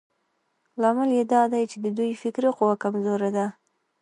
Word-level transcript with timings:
لامل 0.81 1.09
يې 1.17 1.23
دا 1.33 1.41
دی 1.53 1.63
چې 1.71 1.77
د 1.83 1.85
دوی 1.97 2.11
فکري 2.21 2.49
قوه 2.57 2.75
کمزورې 2.83 3.29
ده. 3.37 3.45